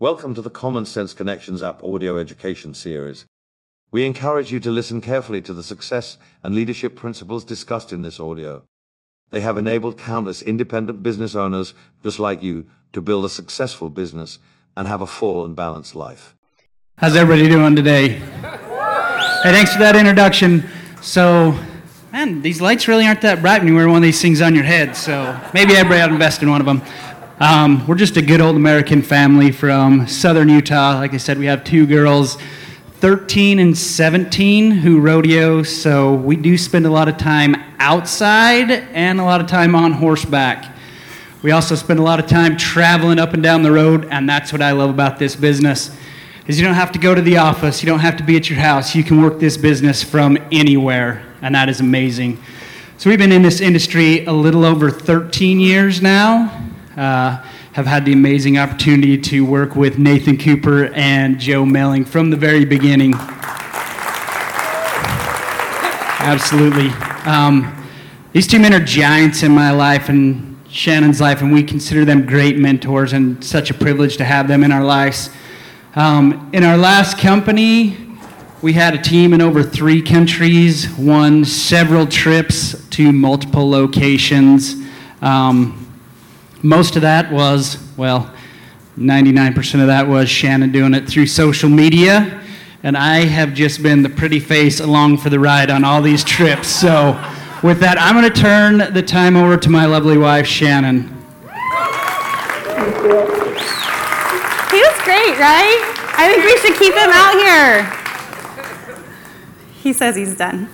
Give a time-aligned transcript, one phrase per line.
[0.00, 3.26] Welcome to the Common Sense Connections app audio education series.
[3.90, 8.20] We encourage you to listen carefully to the success and leadership principles discussed in this
[8.20, 8.62] audio.
[9.30, 11.74] They have enabled countless independent business owners
[12.04, 14.38] just like you to build a successful business
[14.76, 16.36] and have a full and balanced life.
[16.98, 18.10] How's everybody doing today?
[18.10, 20.62] Hey, thanks for that introduction.
[21.02, 21.58] So,
[22.12, 24.54] man, these lights really aren't that bright when you wear one of these things on
[24.54, 26.82] your head, so maybe everybody ought to invest in one of them.
[27.40, 30.94] Um, we're just a good old American family from southern Utah.
[30.94, 32.36] Like I said, we have two girls,
[32.94, 39.20] 13 and 17, who rodeo, so we do spend a lot of time outside and
[39.20, 40.74] a lot of time on horseback.
[41.42, 44.50] We also spend a lot of time traveling up and down the road, and that's
[44.50, 45.96] what I love about this business.
[46.48, 48.50] Is you don't have to go to the office, you don't have to be at
[48.50, 48.96] your house.
[48.96, 52.42] You can work this business from anywhere, and that is amazing.
[52.96, 56.64] So we've been in this industry a little over 13 years now
[56.98, 62.30] uh, have had the amazing opportunity to work with Nathan Cooper and Joe Melling from
[62.30, 63.14] the very beginning.
[66.20, 66.88] Absolutely.
[67.24, 67.86] Um,
[68.32, 72.26] these two men are giants in my life and Shannon's life, and we consider them
[72.26, 75.30] great mentors and such a privilege to have them in our lives.
[75.94, 77.96] Um, in our last company,
[78.60, 84.74] we had a team in over three countries, won several trips to multiple locations.
[85.22, 85.87] Um,
[86.62, 88.32] most of that was, well,
[88.98, 92.42] 99% of that was Shannon doing it through social media.
[92.82, 96.24] And I have just been the pretty face along for the ride on all these
[96.24, 96.68] trips.
[96.68, 97.12] So,
[97.62, 101.08] with that, I'm going to turn the time over to my lovely wife, Shannon.
[104.70, 105.98] He was great, right?
[106.16, 107.84] I think we should keep him out here.
[109.82, 110.68] He says he's done.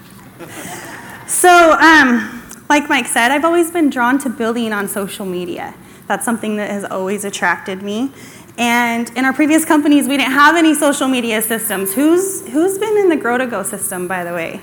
[1.26, 2.33] So, um,
[2.68, 5.74] like Mike said, I've always been drawn to building on social media.
[6.06, 8.12] That's something that has always attracted me.
[8.56, 11.94] And in our previous companies, we didn't have any social media systems.
[11.94, 14.60] Who's, who's been in the Grow to Go system, by the way?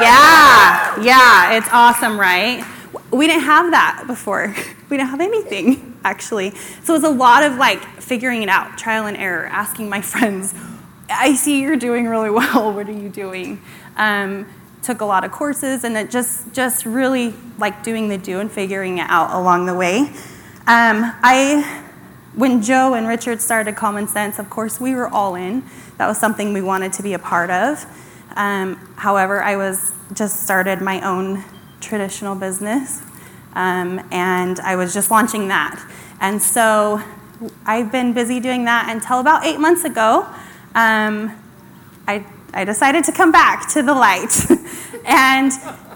[0.00, 2.64] Yeah, yeah, it's awesome, right?
[3.10, 4.54] We didn't have that before.
[4.90, 6.50] We didn't have anything, actually.
[6.82, 10.00] So it was a lot of like figuring it out, trial and error, asking my
[10.12, 10.52] friends,
[11.08, 12.72] I see you're doing really well.
[12.72, 13.62] What are you doing?
[13.96, 14.48] Um,
[14.82, 18.50] took a lot of courses and it just just really like doing the do and
[18.50, 20.00] figuring it out along the way.
[20.66, 21.86] Um, i
[22.34, 25.62] when joe and richard started common sense of course we were all in.
[25.98, 27.84] That was something we wanted to be a part of.
[28.36, 31.44] Um, however i was just started my own
[31.80, 33.02] traditional business
[33.54, 35.82] um, and i was just launching that.
[36.20, 37.02] And so
[37.66, 40.26] i've been busy doing that until about eight months ago.
[40.74, 41.36] Um,
[42.06, 44.34] i I decided to come back to the light.
[45.04, 45.52] and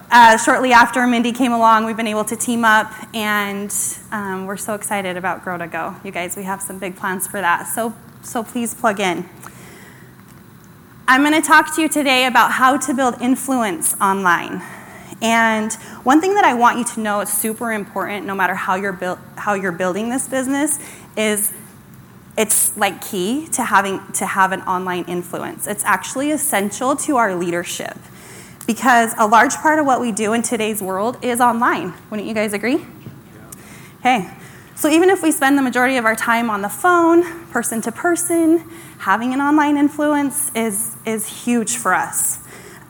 [0.09, 3.73] uh, shortly after Mindy came along, we've been able to team up, and
[4.11, 5.95] um, we're so excited about Grow to Go.
[6.03, 7.63] You guys, we have some big plans for that.
[7.63, 9.27] So, so please plug in.
[11.07, 14.61] I'm going to talk to you today about how to build influence online.
[15.21, 15.73] And
[16.03, 18.93] one thing that I want you to know is super important, no matter how you're,
[18.93, 20.79] build, how you're building this business,
[21.17, 21.51] is
[22.37, 25.67] it's like key to having to have an online influence.
[25.67, 27.97] It's actually essential to our leadership
[28.67, 31.93] because a large part of what we do in today's world is online.
[32.09, 32.85] Wouldn't you guys agree?
[33.99, 34.29] Okay.
[34.75, 37.91] So even if we spend the majority of our time on the phone, person to
[37.91, 38.69] person,
[38.99, 42.39] having an online influence is is huge for us.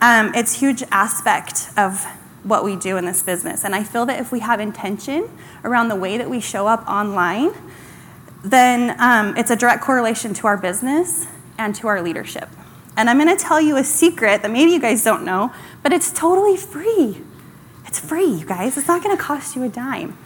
[0.00, 2.04] Um, it's huge aspect of
[2.42, 5.30] what we do in this business, and I feel that if we have intention
[5.64, 7.52] around the way that we show up online
[8.44, 11.26] then um, it's a direct correlation to our business
[11.58, 12.48] and to our leadership.
[12.96, 15.52] And I'm going to tell you a secret that maybe you guys don't know,
[15.82, 17.22] but it's totally free.
[17.86, 18.76] It's free, you guys.
[18.78, 20.16] It's not going to cost you a dime.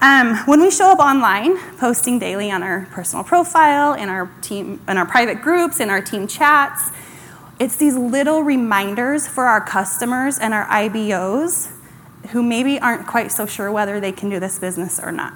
[0.00, 4.80] Um, when we show up online, posting daily on our personal profile, in our team,
[4.88, 6.90] in our private groups, in our team chats,
[7.60, 11.70] it's these little reminders for our customers and our IBOs
[12.30, 15.34] who maybe aren't quite so sure whether they can do this business or not.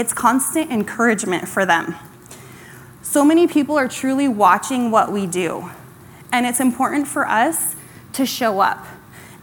[0.00, 1.94] It's constant encouragement for them.
[3.02, 5.68] So many people are truly watching what we do,
[6.32, 7.76] and it's important for us
[8.14, 8.86] to show up.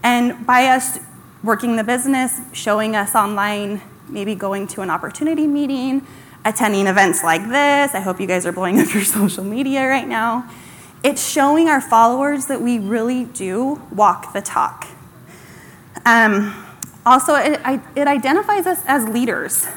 [0.02, 0.98] And by us
[1.44, 6.08] working the business, showing us online, maybe going to an opportunity meeting,
[6.44, 10.08] attending events like this, I hope you guys are blowing up your social media right
[10.08, 10.50] now.
[11.04, 14.88] It's showing our followers that we really do walk the talk.
[16.04, 16.56] Um,
[17.06, 17.62] also, it,
[17.96, 19.68] it identifies us as leaders.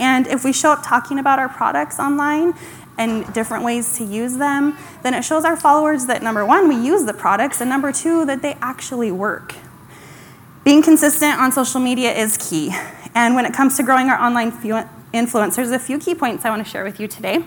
[0.00, 2.54] And if we show up talking about our products online
[2.98, 6.76] and different ways to use them, then it shows our followers that number one, we
[6.76, 9.54] use the products, and number two, that they actually work.
[10.64, 12.74] Being consistent on social media is key.
[13.14, 16.50] And when it comes to growing our online influencers, there's a few key points I
[16.50, 17.44] want to share with you today.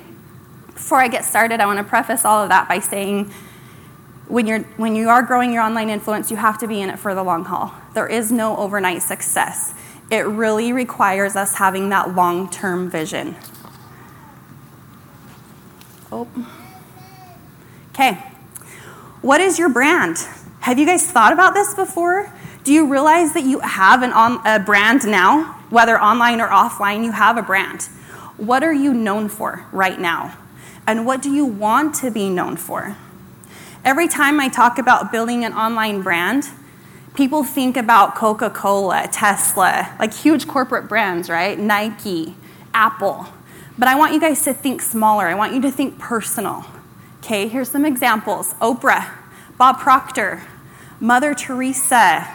[0.73, 3.31] Before I get started, I want to preface all of that by saying
[4.27, 6.97] when, you're, when you are growing your online influence, you have to be in it
[6.97, 7.73] for the long haul.
[7.93, 9.73] There is no overnight success.
[10.11, 13.37] It really requires us having that long term vision.
[16.11, 16.27] Oh.
[17.91, 18.21] Okay.
[19.21, 20.17] What is your brand?
[20.59, 22.31] Have you guys thought about this before?
[22.65, 25.59] Do you realize that you have an on, a brand now?
[25.69, 27.83] Whether online or offline, you have a brand.
[28.35, 30.37] What are you known for right now?
[30.85, 32.97] And what do you want to be known for?
[33.85, 36.49] Every time I talk about building an online brand,
[37.15, 41.57] people think about Coca Cola, Tesla, like huge corporate brands, right?
[41.57, 42.35] Nike,
[42.73, 43.27] Apple.
[43.77, 45.27] But I want you guys to think smaller.
[45.27, 46.65] I want you to think personal.
[47.19, 49.09] Okay, here's some examples Oprah,
[49.57, 50.43] Bob Proctor,
[50.99, 52.27] Mother Teresa,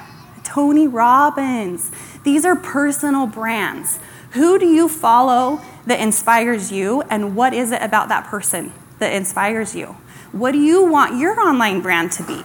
[0.44, 1.90] Tony Robbins.
[2.24, 3.98] These are personal brands.
[4.32, 9.12] Who do you follow that inspires you, and what is it about that person that
[9.12, 9.96] inspires you?
[10.32, 12.42] What do you want your online brand to be?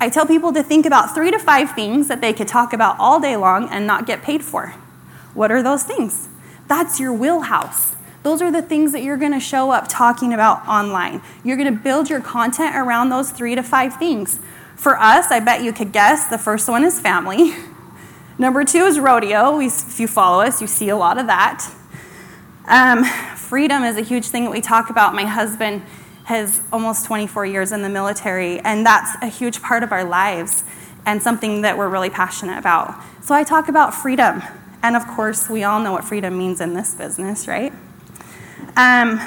[0.00, 2.96] I tell people to think about three to five things that they could talk about
[2.98, 4.74] all day long and not get paid for.
[5.34, 6.28] What are those things?
[6.68, 7.96] That's your wheelhouse.
[8.22, 11.22] Those are the things that you're going to show up talking about online.
[11.42, 14.38] You're going to build your content around those three to five things.
[14.76, 17.54] For us, I bet you could guess the first one is family.
[18.38, 19.56] Number two is rodeo.
[19.56, 21.68] We, if you follow us, you see a lot of that.
[22.66, 23.04] Um,
[23.36, 25.14] freedom is a huge thing that we talk about.
[25.14, 25.82] My husband
[26.28, 30.62] has almost 24 years in the military, and that's a huge part of our lives
[31.06, 32.94] and something that we're really passionate about.
[33.22, 34.42] So I talk about freedom.
[34.82, 37.72] And of course, we all know what freedom means in this business, right?
[38.76, 39.18] Um,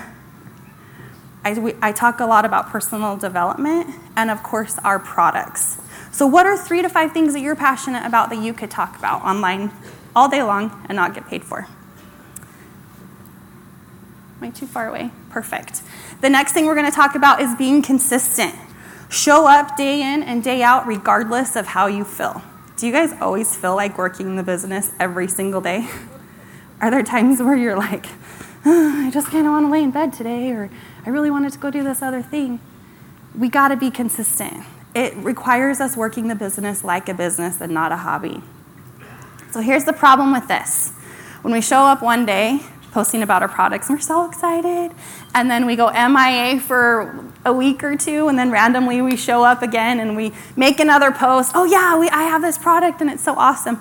[1.44, 5.80] I, we, I talk a lot about personal development and, of course, our products.
[6.12, 8.96] So, what are three to five things that you're passionate about that you could talk
[8.96, 9.72] about online
[10.16, 11.68] all day long and not get paid for?
[14.42, 15.12] Am I too far away?
[15.30, 15.84] Perfect.
[16.22, 18.56] The next thing we're going to talk about is being consistent.
[19.08, 22.42] Show up day in and day out, regardless of how you feel.
[22.76, 25.88] Do you guys always feel like working the business every single day?
[26.80, 28.08] Are there times where you're like,
[28.66, 30.72] oh, I just kind of want to lay in bed today, or
[31.06, 32.60] I really wanted to go do this other thing?
[33.38, 34.66] We got to be consistent.
[34.96, 38.42] It requires us working the business like a business and not a hobby.
[39.52, 40.94] So here's the problem with this.
[41.44, 42.62] When we show up one day
[42.92, 44.92] posting about our products, and we're so excited.
[45.34, 49.44] And then we go MIA for a week or two, and then randomly we show
[49.44, 51.54] up again and we make another post.
[51.56, 53.80] Oh, yeah, we, I have this product and it's so awesome.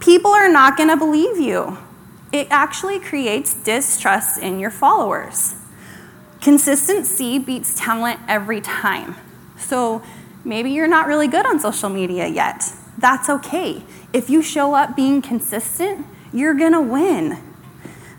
[0.00, 1.78] People are not going to believe you.
[2.32, 5.54] It actually creates distrust in your followers.
[6.40, 9.16] Consistency beats talent every time.
[9.56, 10.02] So
[10.44, 12.64] maybe you're not really good on social media yet.
[12.98, 13.82] That's okay.
[14.12, 17.38] If you show up being consistent, you're going to win.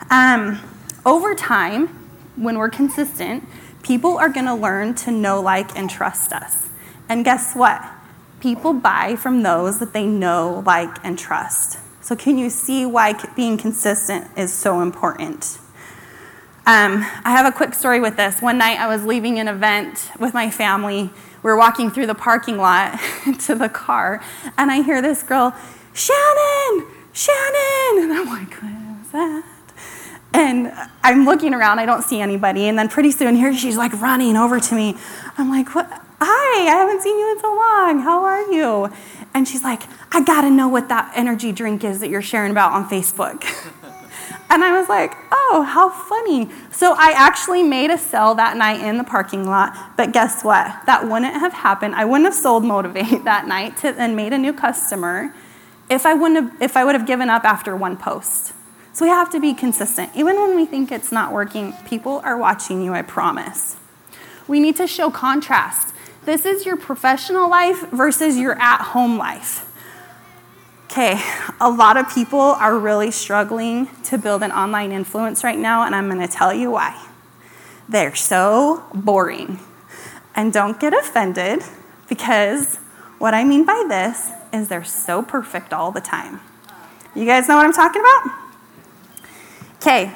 [0.09, 0.59] Um,
[1.05, 1.87] over time,
[2.35, 3.43] when we're consistent,
[3.83, 6.69] people are going to learn to know, like, and trust us.
[7.07, 7.83] And guess what?
[8.39, 11.79] People buy from those that they know, like, and trust.
[12.01, 15.59] So, can you see why being consistent is so important?
[16.67, 18.41] Um, I have a quick story with this.
[18.41, 21.11] One night I was leaving an event with my family.
[21.43, 22.99] We were walking through the parking lot
[23.41, 24.23] to the car,
[24.57, 25.55] and I hear this girl,
[25.93, 27.53] Shannon, Shannon.
[27.97, 29.54] And I'm like, what is that?
[30.35, 32.67] And I'm looking around, I don't see anybody.
[32.67, 34.97] And then pretty soon, here she's like running over to me.
[35.37, 35.87] I'm like, what?
[36.19, 37.99] Hi, I haven't seen you in so long.
[38.01, 38.93] How are you?
[39.33, 42.73] And she's like, I gotta know what that energy drink is that you're sharing about
[42.73, 43.45] on Facebook.
[44.49, 46.51] and I was like, oh, how funny.
[46.69, 49.95] So I actually made a sell that night in the parking lot.
[49.95, 50.85] But guess what?
[50.85, 51.95] That wouldn't have happened.
[51.95, 55.33] I wouldn't have sold Motivate that night to, and made a new customer
[55.89, 58.51] if I, wouldn't have, if I would have given up after one post.
[58.95, 60.09] So we have to be consistent.
[60.15, 63.75] Even when we think it's not working, people are watching you, I promise.
[64.47, 65.93] We need to show contrast.
[66.23, 69.69] This is your professional life versus your at home life.
[70.85, 71.21] Okay,
[71.59, 75.93] a lot of people are really struggling to build an online influence right now, and
[75.93, 76.97] I'm to tell you why.
[77.89, 79.59] They're so boring.
[80.37, 81.63] And don't get offended
[82.07, 82.77] because
[83.17, 86.39] what I mean by this is they're so perfect all the time.
[87.13, 88.44] You guys know what I'm talking about?
[89.75, 90.11] Okay,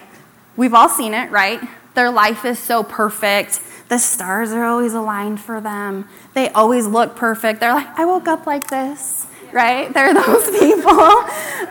[0.56, 1.62] we've all seen it, right?
[1.96, 3.60] Their life is so perfect.
[3.90, 6.08] The stars are always aligned for them.
[6.34, 7.60] They always look perfect.
[7.60, 9.94] They're like, I woke up like this, right?
[9.94, 11.00] They're those people.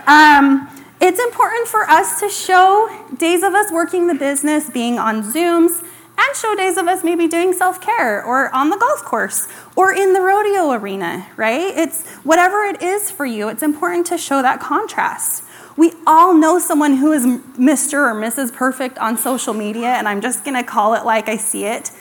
[0.06, 0.68] Um,
[1.00, 5.84] it's important for us to show days of us working the business, being on Zooms,
[6.18, 9.92] and show days of us maybe doing self care or on the golf course or
[9.92, 11.76] in the rodeo arena, right?
[11.76, 15.44] It's whatever it is for you, it's important to show that contrast.
[15.78, 17.92] We all know someone who is Mr.
[17.92, 18.52] or Mrs.
[18.52, 21.92] Perfect on social media, and I'm just gonna call it like I see it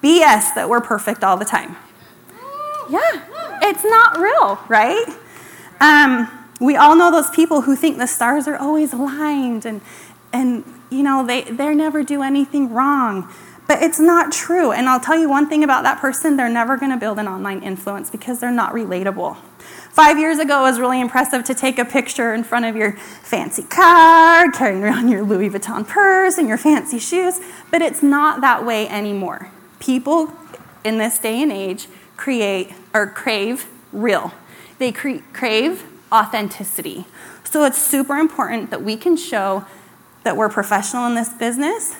[0.00, 1.74] BS that we're perfect all the time.
[2.88, 3.00] Yeah,
[3.62, 5.06] it's not real, right?
[5.80, 6.30] Um,
[6.60, 9.80] we all know those people who think the stars are always aligned and,
[10.32, 13.28] and you know, they, they never do anything wrong.
[13.66, 14.72] But it's not true.
[14.72, 17.26] And I'll tell you one thing about that person they're never going to build an
[17.26, 19.36] online influence because they're not relatable.
[19.90, 22.92] Five years ago, it was really impressive to take a picture in front of your
[22.92, 28.40] fancy car, carrying around your Louis Vuitton purse and your fancy shoes, but it's not
[28.42, 29.50] that way anymore.
[29.80, 30.32] People
[30.84, 34.32] in this day and age create or crave real.
[34.78, 37.06] They cre- crave authenticity.
[37.44, 39.64] So it's super important that we can show
[40.24, 41.96] that we're professional in this business,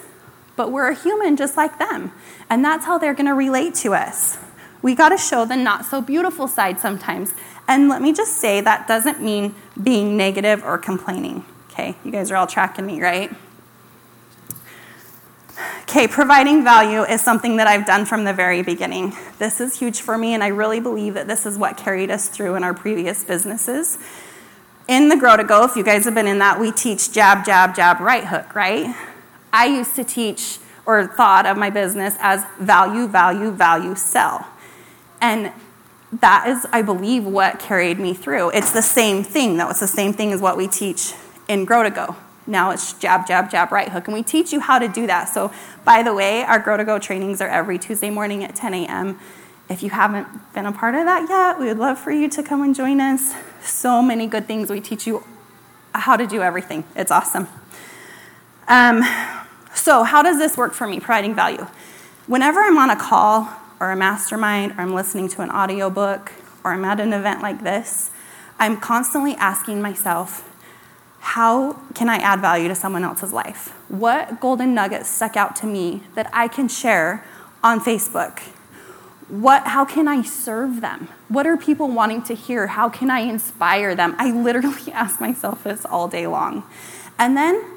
[0.56, 2.12] but we're a human just like them.
[2.50, 4.38] And that's how they're going to relate to us.
[4.82, 7.34] We got to show the not so beautiful side sometimes.
[7.68, 11.44] And let me just say that doesn't mean being negative or complaining.
[11.70, 13.30] Okay, you guys are all tracking me, right?
[15.82, 19.14] Okay, providing value is something that I've done from the very beginning.
[19.38, 22.28] This is huge for me, and I really believe that this is what carried us
[22.28, 23.98] through in our previous businesses.
[24.88, 27.44] In the Grow to Go, if you guys have been in that, we teach jab,
[27.44, 28.94] jab, jab, right hook, right?
[29.56, 34.46] I used to teach or thought of my business as value, value, value, sell.
[35.18, 35.50] And
[36.12, 38.50] that is, I believe, what carried me through.
[38.50, 39.70] It's the same thing, though.
[39.70, 41.14] It's the same thing as what we teach
[41.48, 42.16] in Grow to Go.
[42.46, 44.06] Now it's jab, jab, jab, right hook.
[44.06, 45.30] And we teach you how to do that.
[45.30, 45.50] So,
[45.86, 49.18] by the way, our Grow to Go trainings are every Tuesday morning at 10 a.m.
[49.70, 52.42] If you haven't been a part of that yet, we would love for you to
[52.42, 53.34] come and join us.
[53.62, 54.68] So many good things.
[54.68, 55.24] We teach you
[55.94, 56.84] how to do everything.
[56.94, 57.48] It's awesome.
[58.68, 59.02] Um,
[59.76, 61.66] so, how does this work for me, providing value?
[62.26, 66.32] Whenever I'm on a call or a mastermind, or I'm listening to an audiobook,
[66.64, 68.10] or I'm at an event like this,
[68.58, 70.50] I'm constantly asking myself,
[71.20, 73.68] how can I add value to someone else's life?
[73.88, 77.24] What golden nuggets stuck out to me that I can share
[77.62, 78.40] on Facebook?
[79.28, 81.08] What, how can I serve them?
[81.28, 82.68] What are people wanting to hear?
[82.68, 84.14] How can I inspire them?
[84.18, 86.64] I literally ask myself this all day long.
[87.18, 87.75] And then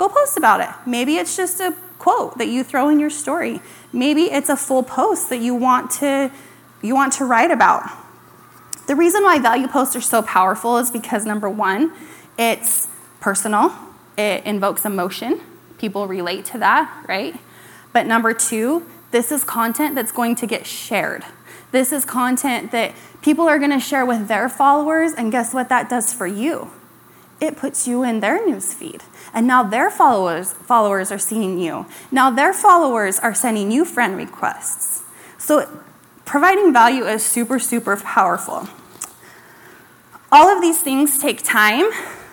[0.00, 0.70] go post about it.
[0.86, 3.60] Maybe it's just a quote that you throw in your story.
[3.92, 6.32] Maybe it's a full post that you want to
[6.82, 7.82] you want to write about.
[8.86, 11.92] The reason why value posts are so powerful is because number 1,
[12.38, 12.88] it's
[13.20, 13.74] personal,
[14.16, 15.42] it invokes emotion.
[15.76, 17.38] People relate to that, right?
[17.92, 21.24] But number two, this is content that's going to get shared.
[21.70, 25.68] This is content that people are going to share with their followers, and guess what
[25.68, 26.70] that does for you?
[27.40, 29.02] It puts you in their newsfeed.
[29.32, 31.86] And now their followers, followers are seeing you.
[32.10, 35.02] Now their followers are sending you friend requests.
[35.38, 35.68] So
[36.24, 38.68] providing value is super, super powerful.
[40.32, 41.90] All of these things take time,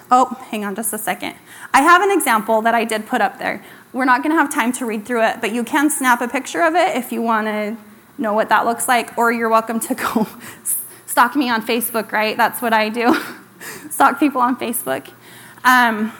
[0.10, 1.36] Oh, hang on just a second.
[1.74, 3.64] I have an example that I did put up there.
[3.92, 6.28] We're not going to have time to read through it, but you can snap a
[6.28, 7.76] picture of it if you want to
[8.18, 10.28] know what that looks like, or you're welcome to go
[11.06, 12.38] stalk me on Facebook, right?
[12.38, 13.16] That's what I do.
[13.92, 15.10] stalk people on Facebook.
[15.64, 16.12] Um,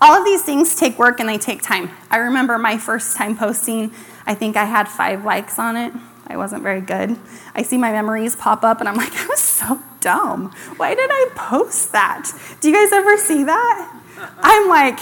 [0.00, 1.90] all of these things take work and they take time.
[2.10, 3.92] I remember my first time posting,
[4.26, 5.92] I think I had five likes on it.
[6.26, 7.16] I wasn't very good.
[7.54, 10.52] I see my memories pop up and I'm like, I was so dumb.
[10.76, 12.30] Why did I post that?
[12.60, 14.02] Do you guys ever see that?
[14.38, 14.98] I'm like,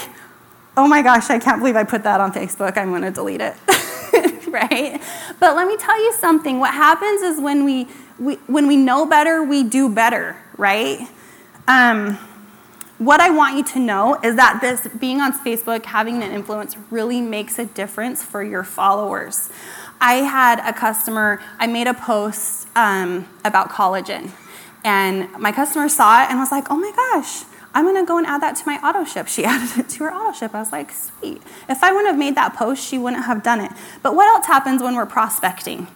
[0.77, 2.77] oh my gosh, I can't believe I put that on Facebook.
[2.77, 3.55] I'm going to delete it.
[4.47, 5.01] right?
[5.39, 6.59] But let me tell you something.
[6.59, 7.87] What happens is when we,
[8.19, 11.07] we when we know better, we do better, right?
[11.71, 12.17] Um,
[12.97, 16.75] what I want you to know is that this being on Facebook, having an influence
[16.89, 19.49] really makes a difference for your followers.
[20.01, 24.31] I had a customer, I made a post um, about collagen,
[24.83, 28.27] and my customer saw it and was like, oh my gosh, I'm gonna go and
[28.27, 29.29] add that to my auto ship.
[29.29, 30.53] She added it to her auto ship.
[30.53, 31.41] I was like, sweet.
[31.69, 33.71] If I wouldn't have made that post, she wouldn't have done it.
[34.03, 35.87] But what else happens when we're prospecting?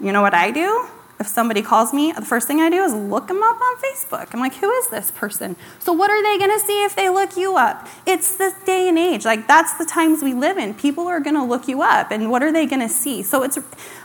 [0.00, 0.88] You know what I do?
[1.20, 4.34] If somebody calls me, the first thing I do is look them up on Facebook.
[4.34, 5.54] I'm like, who is this person?
[5.78, 7.86] So, what are they gonna see if they look you up?
[8.04, 9.24] It's this day and age.
[9.24, 10.74] Like, that's the times we live in.
[10.74, 13.22] People are gonna look you up, and what are they gonna see?
[13.22, 13.58] So, it's,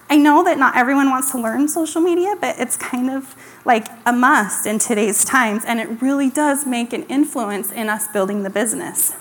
[0.08, 3.36] I know that not everyone wants to learn social media, but it's kind of
[3.66, 8.08] like a must in today's times, and it really does make an influence in us
[8.08, 9.14] building the business.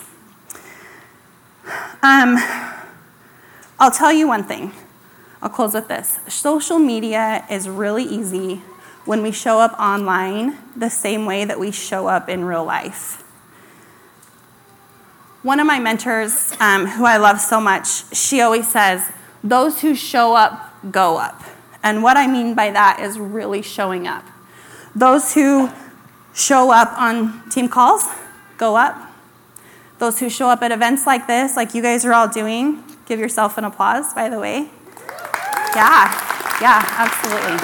[2.03, 2.37] Um,
[3.79, 4.73] I'll tell you one thing.
[5.41, 6.19] I'll close with this.
[6.27, 8.61] Social media is really easy
[9.05, 13.23] when we show up online the same way that we show up in real life.
[15.41, 19.09] One of my mentors, um, who I love so much, she always says,
[19.41, 21.41] Those who show up go up.
[21.81, 24.25] And what I mean by that is really showing up.
[24.93, 25.69] Those who
[26.33, 28.03] show up on team calls
[28.57, 29.09] go up.
[29.97, 33.19] Those who show up at events like this, like you guys are all doing, give
[33.19, 34.69] yourself an applause, by the way.
[35.75, 37.57] Yeah, yeah, absolutely.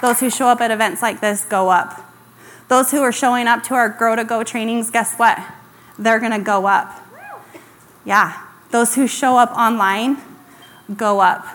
[0.00, 2.00] Those who show up at events like this go up.
[2.68, 5.38] Those who are showing up to our Grow to Go trainings, guess what?
[5.98, 7.00] They're gonna go up.
[8.04, 8.42] Yeah.
[8.70, 10.18] Those who show up online
[10.96, 11.46] go up.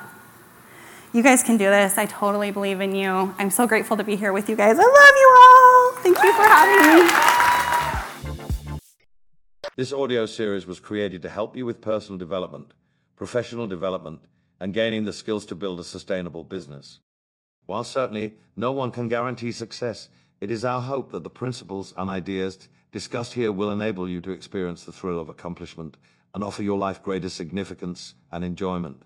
[1.11, 1.97] You guys can do this.
[1.97, 3.33] I totally believe in you.
[3.37, 4.77] I'm so grateful to be here with you guys.
[4.79, 5.91] I love you all.
[6.03, 8.79] Thank you for having me.
[9.75, 12.73] This audio series was created to help you with personal development,
[13.15, 14.19] professional development,
[14.59, 16.99] and gaining the skills to build a sustainable business.
[17.65, 20.09] While certainly no one can guarantee success,
[20.41, 24.31] it is our hope that the principles and ideas discussed here will enable you to
[24.31, 25.97] experience the thrill of accomplishment
[26.33, 29.03] and offer your life greater significance and enjoyment.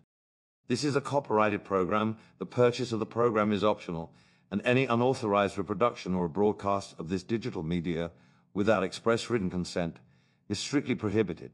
[0.67, 2.17] This is a copyrighted program.
[2.37, 4.13] The purchase of the program is optional,
[4.51, 8.11] and any unauthorized reproduction or broadcast of this digital media
[8.53, 9.97] without express written consent
[10.47, 11.51] is strictly prohibited.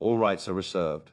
[0.00, 1.12] All rights are reserved.